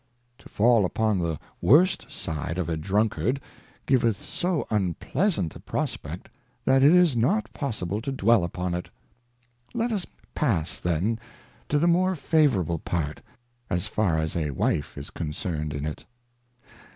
[0.39, 3.39] To fall upon the worst side of a Drunkard,
[3.85, 6.27] giveth so unpleasant a prospect,
[6.65, 8.89] that it is not possible to dwell upon it.
[9.75, 11.19] Let us pass then
[11.69, 13.21] to the more favourable part,
[13.69, 16.03] as far as a Wife is concern 'd in it.